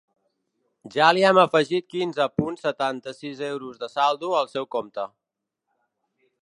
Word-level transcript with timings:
Ja 0.95 1.09
li 1.15 1.25
hem 1.27 1.39
afegit 1.41 1.85
quinze 1.93 2.27
punt 2.39 2.57
setanta-sis 2.63 3.45
euros 3.51 3.79
de 3.83 3.93
saldo 3.97 4.35
al 4.41 4.53
seu 4.57 4.71
compte. 4.77 5.09